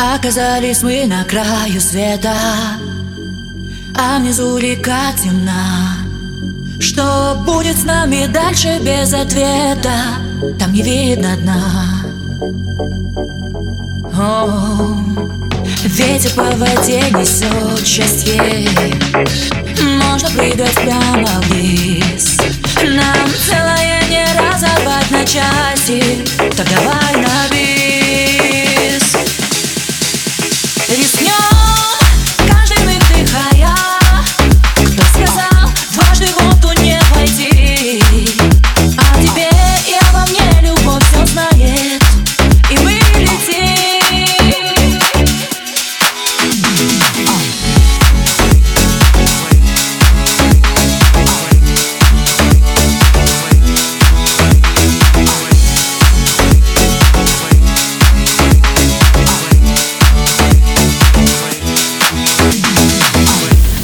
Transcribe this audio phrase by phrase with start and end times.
[0.00, 2.32] Оказались мы на краю света
[3.94, 5.98] А внизу река темна.
[6.80, 10.16] Что будет с нами дальше без ответа
[10.58, 12.00] Там не видно дна.
[14.18, 14.96] О,
[15.84, 18.68] Ветер по воде несет счастье.
[19.82, 22.38] Можно прыгать прямо вниз.
[22.82, 26.24] Нам целое не разорвать на части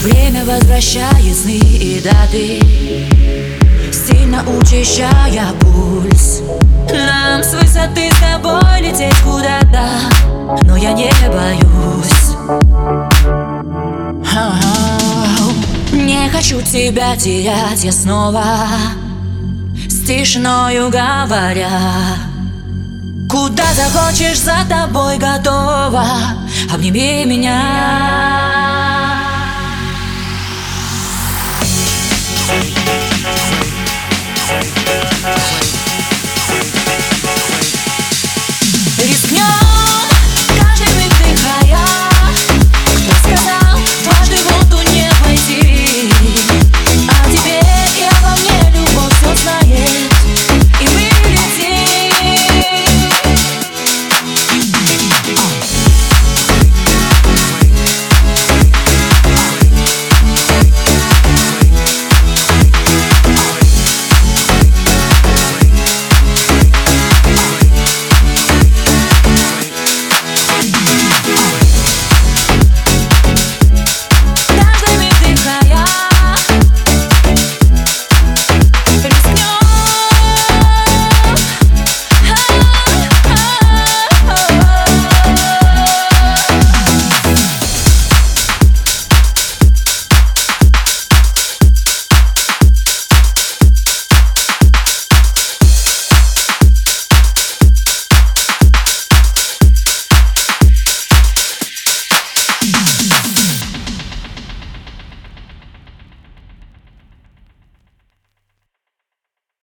[0.00, 2.58] Время возвращает сны и даты
[3.92, 6.40] Сильно учащая пульс.
[6.90, 9.90] Нам с высоты с тобой лететь куда-то
[10.62, 12.30] Но я не боюсь.
[15.92, 18.44] Не хочу тебя терять я снова
[19.86, 21.68] С тишиною говоря.
[23.28, 26.06] Куда захочешь, за тобой готова.
[26.72, 28.49] Обними меня
[39.02, 39.49] Рискнем